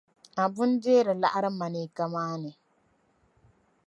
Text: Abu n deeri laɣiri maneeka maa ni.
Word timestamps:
Abu 0.43 0.63
n 0.69 0.73
deeri 0.83 1.13
laɣiri 1.21 1.49
maneeka 1.59 2.03
maa 2.13 2.33
ni. 2.41 2.51